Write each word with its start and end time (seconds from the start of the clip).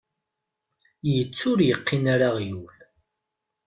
Yettu 1.11 1.45
ur 1.51 1.59
yeqqin 1.67 2.03
ara 2.13 2.27
aɣyul. 2.29 2.75